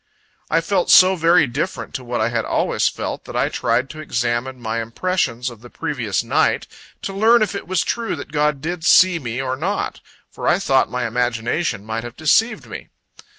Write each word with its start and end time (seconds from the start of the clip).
I 0.49 0.61
felt 0.61 0.89
so 0.89 1.15
very 1.15 1.45
different 1.45 1.93
to 1.93 2.03
what 2.03 2.21
I 2.21 2.29
had 2.29 2.43
always 2.43 2.87
felt, 2.87 3.25
that 3.25 3.35
I 3.35 3.49
tried 3.49 3.87
to 3.91 3.99
examine 3.99 4.59
my 4.59 4.81
impressions 4.81 5.51
of 5.51 5.61
the 5.61 5.69
previous 5.69 6.23
night, 6.23 6.65
to 7.03 7.13
learn 7.13 7.43
if 7.43 7.53
it 7.53 7.67
was 7.67 7.83
true 7.83 8.15
that 8.15 8.31
God 8.31 8.61
did 8.61 8.83
see 8.83 9.19
me 9.19 9.39
or 9.39 9.55
not; 9.55 9.99
for 10.31 10.47
I 10.47 10.57
thought 10.57 10.89
my 10.89 11.05
imagination 11.05 11.85
might 11.85 12.03
have 12.03 12.17
deceived 12.17 12.65
me. 12.65 12.89